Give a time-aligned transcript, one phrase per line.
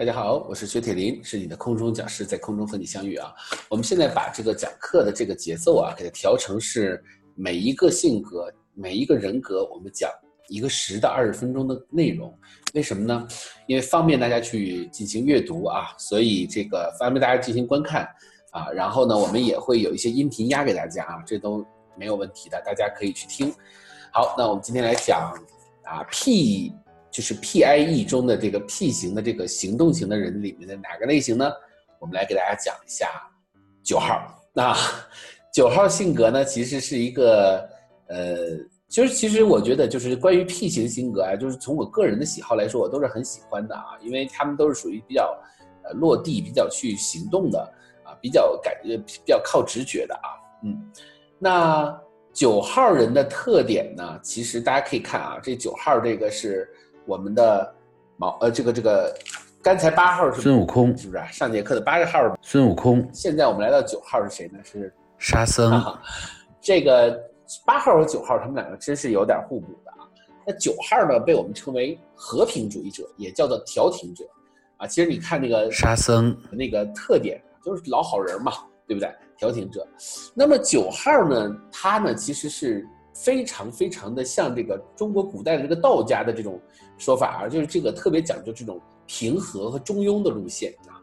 [0.00, 3.34] 大家好，我是薛铁林，是你的空中讲师，在空中和你相遇啊。
[3.68, 10.10] 我们现在把这个讲课的这个节奏啊，给它调成是每一个性格、每一个人格，我们讲
[10.48, 12.34] 一个十到二十分钟的内容。
[12.72, 13.28] 为什么呢？
[13.66, 18.08] 因为方便大家去进行阅读啊，所以这个方便大家进行观看
[18.52, 18.70] 啊。
[18.70, 21.62] 然后呢，我们也会有一些音频压给大家啊，这都
[21.94, 23.52] 没有问题的，大家可以去听。
[24.14, 25.30] 好，那我们今天来讲
[25.84, 26.72] 啊，P。
[27.10, 31.50] 就是 P I E 中的这个 P 型的这个行动型的人里面的哪个类型呢？
[31.98, 33.06] 我们来给大家讲一下
[33.82, 34.40] 九号。
[34.52, 34.74] 那
[35.52, 37.68] 九号性格呢，其实是一个
[38.06, 38.36] 呃，
[38.88, 45.36] 就是其实我觉得就是关于 P 型性格啊，就是从我个人的喜好来说，我都是很喜欢的啊，因为他们都是属于比较
[45.82, 47.60] 呃落地、比较去行动的
[48.04, 50.28] 啊，比较感觉比较靠直觉的啊。
[50.62, 50.90] 嗯，
[51.38, 52.00] 那
[52.32, 56.68] 九号人的特点呢，其实大家可以看啊，这九号这个是。
[57.10, 57.74] 我们的
[58.16, 59.12] 毛呃，这个这个，
[59.60, 61.22] 刚才八号是孙悟空，是不是？
[61.32, 63.04] 上节课的八个号孙悟空。
[63.12, 64.60] 现在我们来到九号是谁呢？
[64.62, 65.82] 是沙僧。
[66.60, 67.20] 这个
[67.66, 70.06] 八号和九号他们两个真是有点互补的啊。
[70.46, 74.24] 那九号呢，被我们称为和平主义者，也叫做调停者
[74.76, 74.86] 啊。
[74.86, 78.52] 其实你看那个沙僧那个特点，就是老好人嘛，
[78.86, 79.12] 对不对？
[79.36, 79.84] 调停者。
[80.32, 82.86] 那么九号呢，他呢其实是。
[83.22, 86.58] 非常非常的像这个中国古代的这个道家的这种
[86.96, 90.96] 说法啊，就是这个特别讲究这种平和和中庸的路线啊。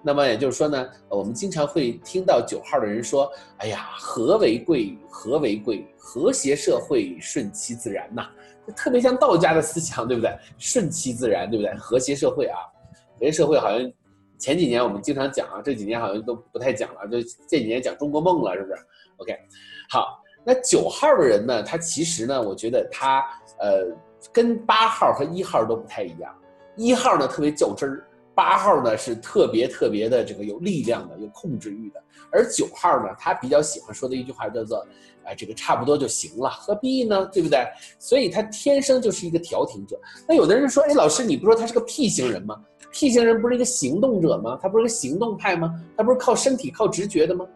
[0.00, 8.28] 那么也就是说呢，我们经常会听到九号的人说：“哎呀，和为贵，和为贵，和谐社会顺其自然呐。”
[8.76, 10.30] 特别像道家的思想，对不对？
[10.58, 11.74] 顺其自然，对不对？
[11.76, 12.58] 和谐社会啊，
[13.18, 13.92] 和谐社会好像
[14.38, 18.76] 前几年我们经常讲啊，这几年好像都不太讲了，就这几年讲中国梦了，是不是
[19.16, 19.36] ？OK，
[19.90, 20.22] 好。
[20.44, 21.62] 那九号的人呢？
[21.62, 23.24] 他其实呢，我觉得他
[23.58, 23.86] 呃，
[24.32, 26.34] 跟八号和一号都不太一样。
[26.76, 32.02] 一号呢特别较真儿，八号呢是特别特别的这个有力量的、有控制欲的。
[32.30, 34.84] 而九号呢，他比较喜欢说的一句话叫做
[35.24, 37.24] ：“哎，这个差不多就行了，何必呢？
[37.32, 37.64] 对不对？”
[37.98, 39.98] 所以他天生就是一个调停者。
[40.28, 42.60] 那有的人说：“哎，老师，你不说他是个 P 型人吗
[42.90, 44.58] ？P 型人不是一个行动者吗？
[44.60, 45.72] 他不是个行动派吗？
[45.96, 47.46] 他不是靠身体、靠直觉的吗？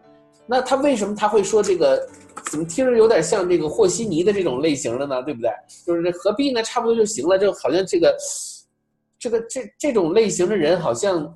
[0.49, 2.09] 那他为什么他会说这个？”
[2.49, 5.21] 怎么听着有点像这个和稀泥的这种类型的呢？
[5.21, 5.51] 对不对？
[5.85, 6.63] 就是何必呢？
[6.63, 7.37] 差不多就行了。
[7.37, 8.17] 就好像这个，
[9.19, 11.31] 这个这这种类型的人好像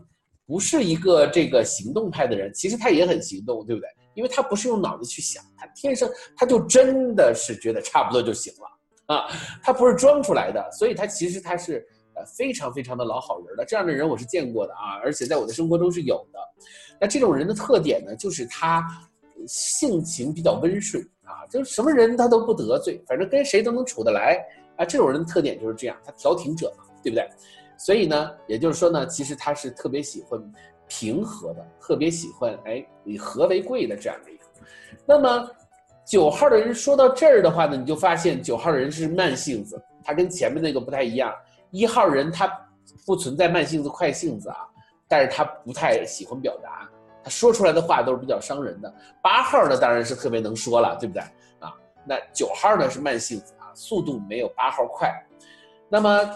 [0.48, 2.52] 不是一个这个行动派的人。
[2.52, 3.88] 其实他也很行动，对不对？
[4.16, 9.28] 因为他不是用脑子去想，他天生他就真的是觉得差不多就行了啊。
[9.62, 11.86] 他不是装出来的，所以他其实他是
[12.26, 13.66] 非常非常的老好人的。
[13.66, 16.40] 这样的人我是见过的啊，而且在我的生活中是有的。
[17.00, 18.84] 那这种人的特点呢，就是他。
[19.46, 24.42] 性情比较温顺啊，就是什么人他都不得罪，反正跟谁都能处得来
[24.78, 24.86] 啊。
[24.86, 27.28] 这种人的特点就是这样，他调停者嘛，对不对？
[27.78, 30.42] 所以呢，也就是说呢，其实他是特别喜欢
[30.88, 34.46] 平和的，特别喜欢哎以和为贵的这样的一个。
[35.06, 35.46] 那么
[36.06, 41.34] 九号的人说到这儿的话呢，你就发现九号的人是慢性子，他跟前面那个不太一样。
[41.74, 42.48] 一号人他
[43.04, 44.58] 不存在慢性子、快性子啊，
[45.08, 46.88] 但是他不太喜欢表达。
[47.24, 48.94] 他说出来的话都是比较伤人的。
[49.24, 51.24] 八号呢，当然是特别能说了，对不对
[51.60, 51.74] 啊？
[52.06, 55.12] 那九号呢是慢性子啊，速度没有八号快。
[55.90, 56.30] 那么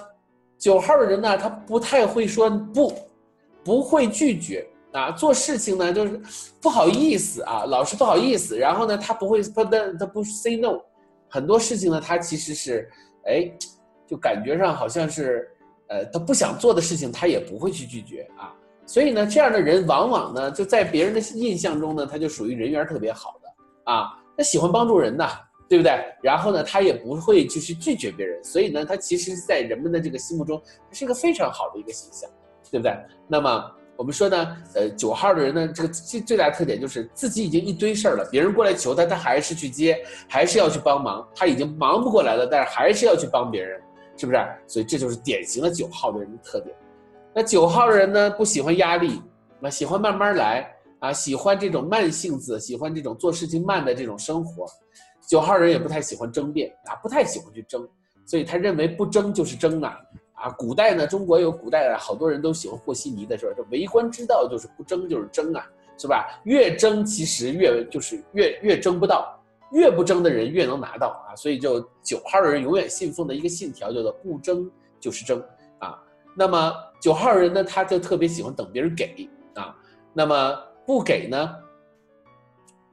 [0.57, 2.97] 九号的人呢，他不太会说不，
[3.63, 5.11] 不会拒绝啊。
[5.11, 6.19] 做事情呢就是
[6.59, 8.57] 不好意思啊，老是不好意思。
[8.57, 10.79] 然后呢，他不会不他不 say no，
[11.29, 12.89] 很多事情呢，他其实是
[13.25, 13.51] 哎，
[14.07, 15.47] 就感觉上好像是
[15.87, 18.53] 呃，他不想做的事情，他也不会去拒绝啊。
[18.85, 25.29] 所以呢，这样的人往往呢，就在别人的印象中呢，他就属于人缘特别好的啊，他喜欢帮助人呐，
[25.67, 25.91] 对不对？
[26.23, 32.29] 然后呢，他也不会就是拒绝别人，所以呢，他其实，在人们的这个心目中，他是一个非常好的一个形象，
[32.71, 32.97] 对不对？
[33.27, 43.81] 那么我们说呢，呃，九号的人呢，这个最最大特点就是自己已经一堆事儿了，别人过来求他，他还是去接，还是要去帮忙，他已经忙不过来了，但是还是要去帮别人，
[44.17, 44.39] 是不是？
[44.65, 46.75] 所以这就是典型的九号的人的特点。
[47.33, 49.21] 那九号人呢，不喜欢压力，
[49.59, 50.69] 那喜欢慢慢来
[50.99, 54.65] 啊，喜欢这种慢性子，喜欢这种做事情慢的这种生活。
[55.27, 57.87] 九号人也不太喜欢争辩啊，不太喜欢去争，
[58.25, 59.99] 所以他认为不争就是争啊
[60.33, 60.49] 啊！
[60.51, 63.53] 古代呢，中国有古代的好多人都喜欢和稀泥的时候？
[63.53, 65.63] 这为官之道就是不争就是争啊，
[65.97, 66.39] 是吧？
[66.45, 69.36] 越争其实越就是越越争不到，
[69.71, 71.35] 越不争的人越能拿到啊！
[71.35, 75.43] 所以就九号的人永远信奉的一个信条叫做不争就是争
[75.79, 76.01] 啊。
[76.35, 79.75] 那么九号人呢，他就特别喜欢等别人给啊，
[80.13, 81.55] 那么不给呢，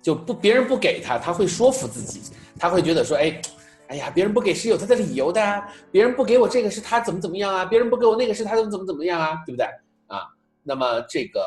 [0.03, 3.41] 就不别人不给他，他会说服自己，他会觉得说，哎，
[3.88, 9.67] 哎呀，别人不给是有他的理由的，啊别人不给我这个是他怎么怎么样啊，别人不给我那个是他怎么怎么怎么样啊，对不对？
[10.06, 10.26] 啊。
[10.62, 11.47] 那么这个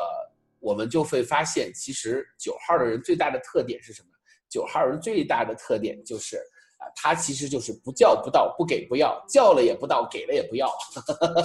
[0.60, 4.08] 我们就会发现，其实九号的人最大的特点是什么？
[4.48, 6.36] 九号人最大的特点就是
[6.78, 10.70] 啊，他其实就是不叫不到，不给不要，叫了也不到，给了也不要。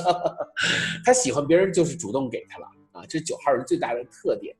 [1.05, 4.55] 他喜欢别人就是主动给他了啊，这是九号人最大的特点。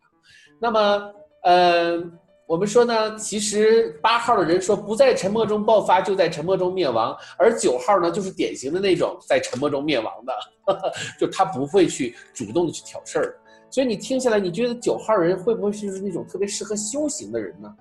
[0.60, 1.14] 那么，
[1.44, 2.20] 嗯。
[2.46, 10.34] 我们说呢，其实八号的人说不在沉默中爆发，就在沉默中灭亡，而九号呢，就是典型的那种在沉默中灭亡的，
[11.18, 13.40] 就他不会去主动的去挑事儿。
[13.72, 17.74] 所以你听下来，你觉得九号人会不会是那种特别适合修行的人呢？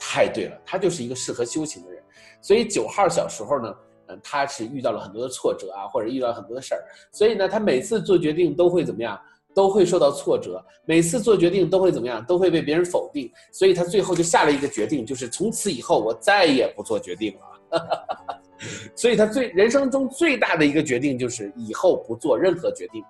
[0.00, 2.02] 太对了，他就是一个适合修行的人。
[2.40, 3.74] 所以九号小时候呢，
[4.06, 6.82] 嗯，他是遇到了很多的挫折啊，或者遇到很多的事儿，
[7.12, 9.20] 所以呢，他每次做决定都会怎么样？
[9.52, 12.24] 都会受到挫折，每次做决定都会怎么样？
[12.24, 17.80] 都会被别人否定，所以他最后就下了一个决定，就是从此以后我再也不做决定了。
[18.94, 23.02] 所以他最人生中最大的一个决定就是以后不做任何决定。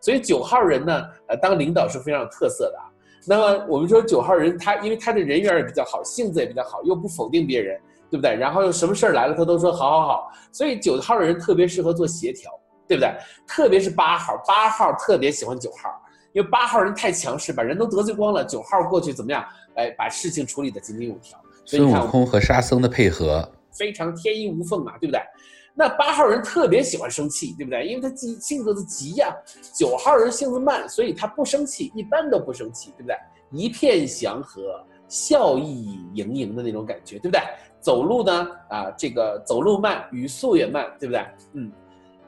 [0.00, 2.84] 所以九号人呢，呃，当领导是非常有特色的啊。
[3.26, 7.80] 那么我们说九号人，他因为他的人缘也比较好，性子也比较好，又不否定别人，
[8.10, 8.34] 对不对？
[8.34, 10.32] 然后又什么事儿来了，他都说好好好。
[10.52, 12.50] 所以九号的人特别适合做协调。
[12.88, 13.14] 对不对？
[13.46, 15.90] 特别是八号，八号特别喜欢九号，
[16.32, 18.42] 因为八号人太强势，把人都得罪光了。
[18.42, 19.44] 九号过去怎么样？
[19.74, 21.38] 哎，把事情处理的井井有条。
[21.66, 23.46] 孙悟空和沙僧的配合
[23.78, 25.20] 非常天衣无缝嘛，对不对？
[25.74, 27.86] 那八号人特别喜欢生气，对不对？
[27.86, 29.32] 因为他急性子子急呀。
[29.72, 33.16] 九号人性子慢，所以他不生气，一般都不生气，对不对？
[33.52, 37.40] 一片祥和，笑意盈盈的那种感觉，对不对？
[37.80, 41.24] 走路呢，啊，这个走路慢，语速也慢，对不对？
[41.52, 41.70] 嗯。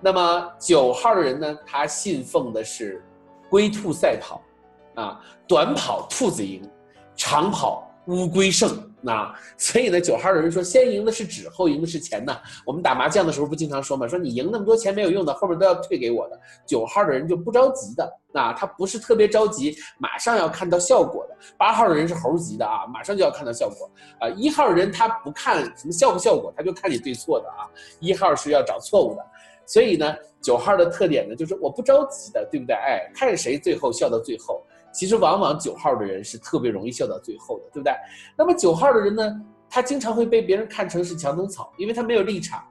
[0.01, 3.05] 那么九号的人呢，他信奉的是
[3.51, 4.41] 龟兔赛跑，
[4.95, 6.63] 啊，短跑兔子赢，
[7.17, 8.87] 长跑乌龟胜。
[9.03, 12.37] 那所以呢，九号的人说，先赢的是纸，后赢的是钱呢。
[12.67, 16.39] 我们打麻将的时候不经常说嘛，说你赢那么多钱没有用的，后面都要退给我的。
[16.67, 21.37] 九号的人就不着急的，那他不是特别着急，马上要看到效果的。
[21.57, 23.91] 八号的人是猴急的啊，马上就要看到效果。
[24.19, 27.65] 啊，一号人他不看什么效不效果，他就看你对错的啊。
[28.01, 29.25] 一号是要找错误的。
[29.65, 32.77] 所以呢，九号的特点呢，就是我不着急的，对不对？
[32.77, 34.63] 哎，看谁最后笑到最后。
[34.93, 37.93] 其实往往九号的人是特别容易笑到最后的，对不对？
[38.37, 42.63] 那么九号的人呢，他经常会被别人看成是墙头草，因为他没有立场，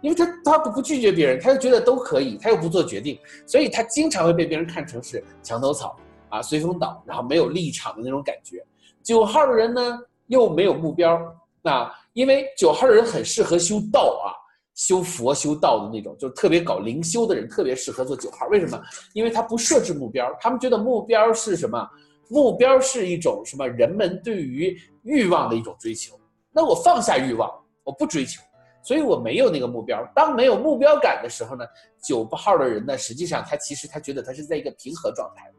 [0.00, 5.96] 因为他他不不拒绝别人，他又觉得都可以，他又不做决定，所以他经常会被别人看成是墙头草
[6.30, 8.64] 啊，随风倒，然后没有立场的那种感觉。
[9.02, 11.20] 九号的人呢，又没有目标，
[11.62, 14.37] 那因为九号的人很适合修道啊。
[14.78, 18.46] 修佛修道的那种，就是特别搞灵修的人，特别适合做九号。
[18.46, 18.80] 为什么？
[19.12, 21.84] 因为他不设置目标，他们觉得目标是什么？
[22.28, 23.66] 目标是一种什么？
[23.66, 26.14] 人们对于欲望的一种追求。
[26.52, 27.50] 那我放下欲望，
[27.82, 28.40] 我不追求，
[28.84, 30.00] 所以我没有那个目标。
[30.14, 31.64] 当没有目标感的时候呢，
[32.06, 35.50] 九号的人呢，实际上他其实他觉得他是在一个平和状态。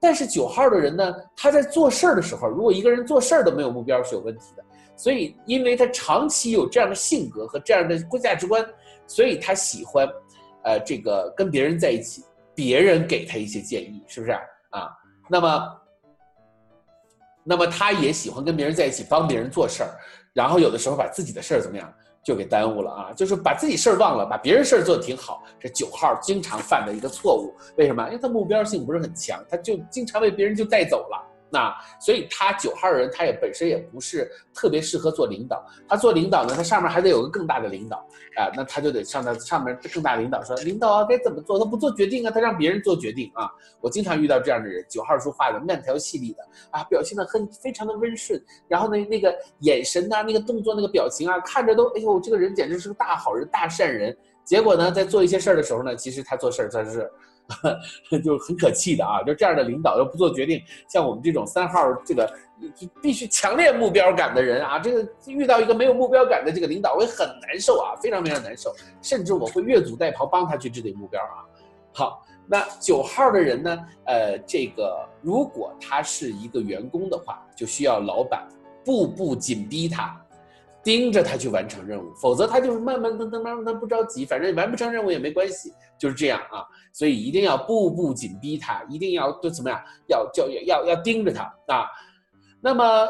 [0.00, 4.64] 但是九号的人呢，他在做事儿的时候，如果一个人做事儿都没有目标，是有问题的。
[4.96, 8.64] 所以，因为他长期有这样的性格和这样的价值观，
[9.06, 10.08] 所以他喜欢，
[10.64, 12.22] 呃，这个跟别人在一起，
[12.54, 14.32] 别人给他一些建议，是不是
[14.70, 14.88] 啊？
[15.28, 15.80] 那么，
[17.42, 19.90] 那么他也喜欢跟别人在一起，帮别人做事儿，
[20.32, 21.92] 然后有的时候把自己的事儿怎么样
[22.22, 23.12] 就给耽误了啊？
[23.12, 25.42] 就是把自己事儿忘了，把别人事儿做得挺好。
[25.58, 28.06] 这九号经常犯的一个错误，为什么？
[28.06, 31.31] 因为他目标性不是很强，他就经常被别人就带走了。
[31.52, 35.62] 那所以他九号人，他也本身也不是特别适合做领导。
[35.86, 37.98] 他做领导呢，他上面还得有个更大的领导
[38.38, 41.58] 啊，那他就得上他上面更大领导说，领导啊该怎么做？
[41.58, 43.50] 他不做决定啊，他让别人做决定啊。
[43.82, 54.16] 我经常遇到这样的人，九号说话的慢条斯理的啊，表现的很非常的温顺，然后呢那个眼神呐，那个动作，那个表情啊，看着都哎呦，这个人简直是个大好人、大善人。
[54.42, 57.10] 结果呢，在做一些事儿的时候呢，其实他做事儿他是。
[58.24, 59.22] 就很可气的啊！
[59.22, 62.26] 就这样的领导又不做决定，像我们这种三号这个
[62.74, 71.44] 就必须强烈目标感的人啊，这个遇到一个没有目标感的这个领导会很难受啊，非常非常难受，甚至我会越俎代庖帮他去制定目标啊。
[71.92, 73.78] 好，那九号的人呢？
[74.06, 78.46] 呃，这个如果他是一个员工的话，就需要老板
[78.84, 80.18] 步步紧逼他。
[80.84, 86.66] 盯着他去完成任务，否则他就是慢慢腾腾，慢慢腾，不着急，反正完不成任务也没关系，就是这样啊。
[86.92, 91.42] 所以一定要步步紧逼他，一定要就怎么样，要叫要要要盯着他
[91.74, 91.86] 啊。
[92.60, 93.08] 那么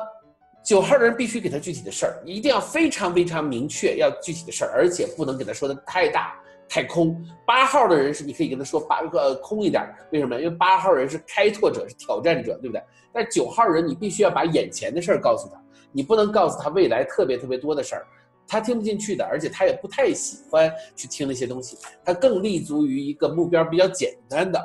[0.65, 6.35] 九号的人必须给他具体的事儿，一定要非常非常明确，要具体的事儿，而且不能给他说的太大
[6.69, 7.21] 太空。
[7.45, 10.41] 八号的人是你可以跟他说八个空一点，为什么？
[10.41, 12.83] 因为八号人是开拓者，是挑战者，对不对？
[13.13, 15.61] 但是九号人你必须要把眼前的事儿告诉他。
[15.95, 18.07] 你不能告诉他未来特别特别多的事儿，
[18.53, 24.63] 他听不进去的，而且他也不太喜欢去听那些东西，他更立足于一个目标比较简单的，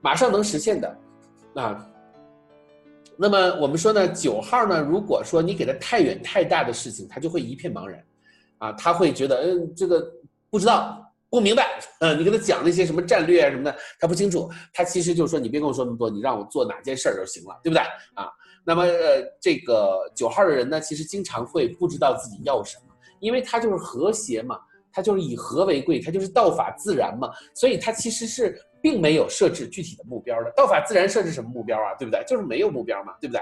[0.00, 0.98] 马上能实现的，
[1.54, 1.88] 啊。
[3.16, 8.04] 那么我们说呢，九号呢，如果说你给他太远太大的事情，他就会一片茫然，
[8.58, 10.04] 啊，他会觉得，嗯，这个
[10.50, 11.00] 不知道
[11.30, 17.82] 不明白，嗯，你跟他讲那些什么战略啊什么的，他不清楚，他其实就是说，你别跟我说那么多，你让我做哪件事儿就行了，对不对？
[18.14, 18.28] 啊，
[18.64, 22.91] 那么呃，这个九号的人呢，其实经常会不知道自己要什么，
[23.22, 24.58] 因为他就是和谐嘛，
[24.92, 28.54] 他就是以和为贵，他就是道法自然嘛，所以他其实是。
[28.82, 31.94] 并没有设置具体的目标的，道法自然设置什么目标啊？
[32.00, 32.20] 对不对？
[32.26, 33.40] 就是没有目标嘛，对不对？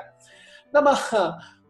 [0.71, 0.95] 那么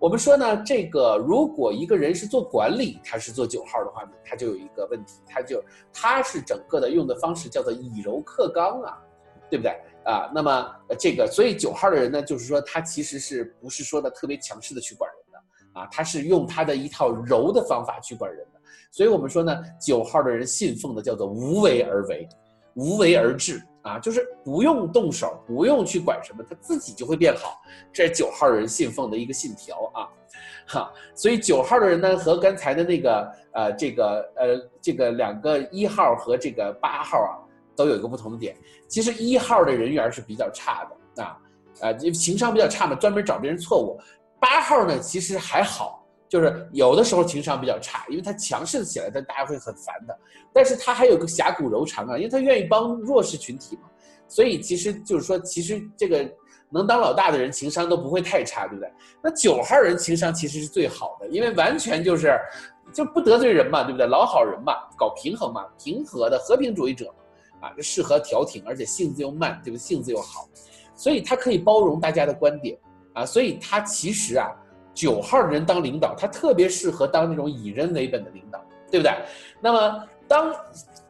[0.01, 5.63] 我们说呢，这个如果一个人是做管理，他是做九号的话呢，他就有一个问题，他就
[5.93, 8.99] 他是整个的用的方式叫做以柔克刚啊，
[9.49, 9.71] 对不对
[10.05, 10.29] 啊？
[10.35, 15.09] 那么这个，所以九号的人呢，就是说他其实是不是说的特别强势的去管
[15.73, 15.87] 啊？
[15.91, 18.61] 他是用他的一套柔的方法去管人的。
[18.91, 22.29] 所以我们说呢，九号的人信奉的叫做无为而为。
[22.75, 27.61] 无为而治啊，就是不用动手，不用去管什么，他自己就会变好。
[27.93, 30.07] 这是九号人信奉的一个信条啊，
[30.69, 30.93] 哈。
[31.17, 37.43] 所以九号的人呢，和刚才的那个呃，这个呃，这个两个一号和这个八号啊，
[37.75, 38.57] 都有一个不同的点。
[38.87, 41.37] 其实一号的人缘是比较差的啊，
[41.81, 43.99] 呃，情商比较差嘛，专门找别人错误。
[44.41, 45.99] 八号呢，其实还好。
[46.29, 50.17] 就是有的时候情商比较差，因为他强势起来，但大家会很烦的。
[50.53, 53.83] 但是他还有个侠骨柔肠啊，因为他愿意帮弱势群体嘛。
[54.29, 56.25] 所以其实就是说，其实这个
[56.69, 58.89] 能当老大的人情商都不会太差，对不对？
[59.21, 62.39] 那九号人情商其实是最好的，因为完全就是
[62.95, 64.07] 就不得罪人嘛，对不对？
[64.07, 67.13] 老好人嘛，搞平衡嘛，平和的和平主义者
[67.61, 69.79] 嘛，啊，就适合调停，而且性子又慢，对不对？
[69.79, 70.49] 性子又好，
[70.95, 72.79] 所以他可以包容大家的观点
[73.13, 74.47] 啊，所以他其实啊。
[74.93, 79.15] 九号人当领导，他特别适合当那种以人为本的领导，对不对？
[79.61, 80.55] 那么当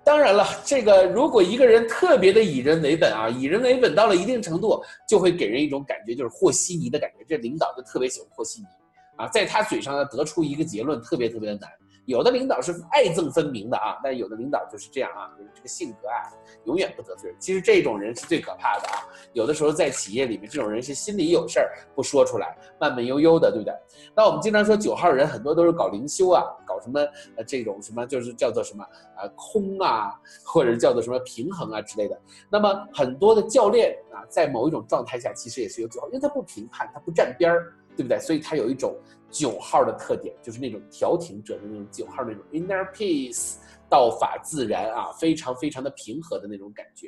[0.04, 7.24] 当然了，这个如果一个人特别的以人为本啊，以人为本到了一定程度，就会给人一种感觉，就是和稀泥的感觉。
[7.26, 8.66] 这领导就特别喜欢和稀泥
[9.16, 11.68] 啊，在他嘴上呢得出一个结论，特别特别的难。
[12.10, 16.26] 有的领导是爱憎分明的啊，但有的领导就是这样啊，就是这个性格啊，
[16.64, 17.38] 永远不得罪人。
[17.38, 19.06] 其实这种人是最可怕的啊。
[19.32, 23.72] 有的时候在企业里面，这种人是心里有事儿不说出来，慢慢悠悠的，对不对？
[24.12, 27.00] 那我们经常说九号人很多都是搞灵修啊，搞什么
[27.36, 28.84] 呃这种什么就是叫做什么
[29.16, 30.12] 呃空啊，
[30.44, 32.20] 或者叫做什么平衡啊之类的。
[32.50, 38.18] 那么很多的教练啊，在某一种状态下，其实也是有九号，因为他不评判，他不站边儿，对不对？
[38.18, 38.96] 所以它有一种。
[39.32, 47.06] 九号的特点就是那种调停者的那种九号那种 inner peace，道法自然啊，非常非常的平和的那种感觉。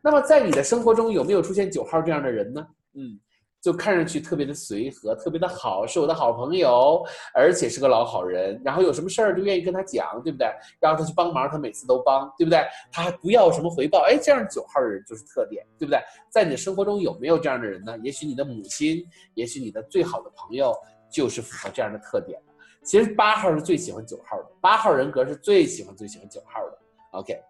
[0.00, 2.66] 那么在你的生活中有没有出现九号这样的人呢？
[2.94, 3.20] 嗯。
[3.62, 7.00] 就看上去特别的随和，特别的好，是我的好朋友，
[7.32, 8.60] 而且是个老好人。
[8.64, 10.48] 然后有什么事儿就愿意跟他讲，对不对？
[10.80, 12.60] 让他去帮忙，他每次都帮，对不对？
[12.90, 16.00] 他还不要什么回报，哎，这样九号的人就是特点，对不对？
[16.28, 17.96] 在你的生活中有没有这样的人呢？
[18.02, 20.74] 也许你的母亲，也许你的最好的朋友，
[21.08, 22.36] 就是符合这样的特点。
[22.82, 26.78] 其实八号是最喜欢九号的，八号人格是最喜欢最喜欢九号的。
[27.12, 27.40] OK，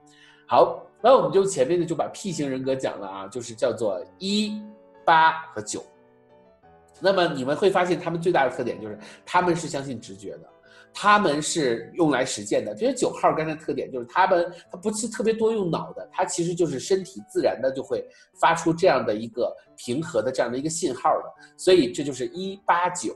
[0.46, 4.62] 好，那我们就前面呢就把 P 型人格讲了啊，就是叫做一
[5.06, 5.82] 八和九。
[7.02, 10.48] 那么你们会发现，他们最大的特点就是他们是相信直觉的，
[10.94, 12.74] 他们是用来实践的。
[12.74, 18.06] 这些九号刚才特点就是他们他不是特别多用脑的，他其实就是身体自然的就会
[18.40, 21.24] 发出这样的一个平和的这样的一个信号的。
[21.56, 23.14] 所以这就是一八九。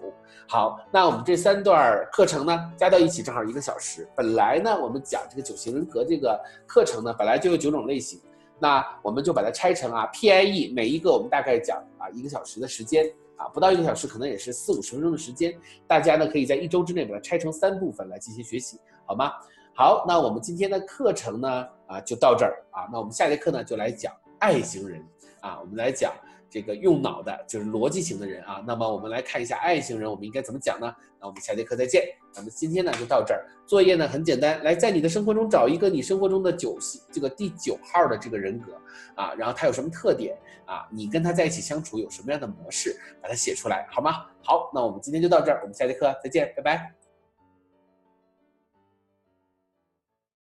[0.49, 4.09] 好，那我们这三段课程呢加到一起正好一个小时。
[4.17, 8.21] 本来呢我们讲这个九型人格这个课程呢本来就有九种类型，
[8.59, 13.05] 那我们就把它拆成啊 PIE 每一个我们大概讲啊一个小时的时间。
[13.37, 15.55] 啊，不到一个小时，可能也是四五十分钟的时间，
[15.87, 19.33] 大家呢可以在一周之内把它拆成三部分来进行学习，好吗？
[19.75, 22.89] 好，那我们今天的课程呢，啊，就到这儿啊。
[22.91, 25.05] 那我们下节课呢，就来讲爱情人
[25.41, 26.13] 啊，我们来讲。
[26.49, 28.63] 这个用脑的，就是逻辑型的人啊。
[28.67, 30.95] 那么我们来看一下爱情人，我们应该怎么讲呢？
[31.21, 32.05] 那我们下节课再见。
[32.33, 33.47] 咱们今天呢就到这儿。
[33.67, 36.79] 作业呢很简单，来在你的生活中找一个你生活中的九
[37.11, 38.73] 这个第九号的这个人格
[39.15, 40.37] 啊，然后他有什么特点
[40.67, 40.87] 啊？
[40.91, 42.99] 你跟他在一起相处有什么样的模式？
[43.23, 44.27] 把它写出来好吗？
[44.43, 46.96] 好，那我们今天就到这儿，我们下节课再见，拜拜。